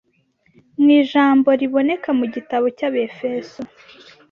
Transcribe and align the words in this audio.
mu 0.81 0.89
ijambo 1.01 1.49
riboneka 1.59 2.09
mu 2.19 2.25
Gitabo 2.33 2.65
cy’Abefeso 2.77 3.59